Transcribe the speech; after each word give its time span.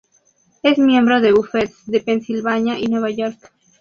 Es 0.63 0.79
miembro 0.79 1.21
de 1.21 1.31
bufetes 1.31 1.85
de 1.85 1.99
Pennsylvania 2.01 2.75
y 2.79 2.87
Nueva 2.87 3.11
York. 3.11 3.37